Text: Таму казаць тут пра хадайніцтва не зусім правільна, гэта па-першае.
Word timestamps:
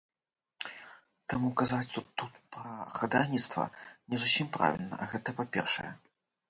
Таму 1.33 1.51
казаць 1.61 1.95
тут 2.21 2.41
пра 2.57 2.65
хадайніцтва 2.99 3.69
не 4.09 4.17
зусім 4.25 4.47
правільна, 4.59 4.95
гэта 5.11 5.29
па-першае. 5.43 5.91